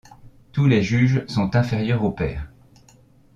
Tous 0.51 0.65
les 0.65 0.81
juges 0.81 1.27
sont 1.27 1.55
inférieurs 1.55 2.03
aux 2.03 2.11
pairs. 2.11 2.51